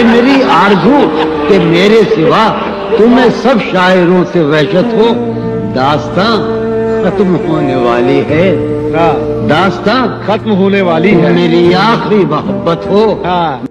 ہے 0.00 0.04
میری 0.04 0.42
آرزو 0.42 0.98
کہ 1.48 1.58
میرے 1.58 2.00
سوا 2.14 2.58
تمہیں 2.98 3.28
سب 3.42 3.54
شاعروں 3.72 4.24
سے 4.32 4.40
وحشت 4.40 4.94
ہو 4.94 5.32
داستان 5.74 6.60
ختم 7.04 7.36
ہونے 7.48 7.76
والی 7.76 8.22
ہے۔ 8.28 8.56
ہاں۔ 8.94 9.48
داستان 9.48 10.08
ختم 10.26 10.52
ہونے 10.52 10.82
والی 10.82 11.22
ہے۔ 11.22 11.30
میری 11.30 11.74
آخری 11.74 12.24
محبت 12.24 12.86
ہو۔ 12.86 13.22
ہاں۔ 13.24 13.66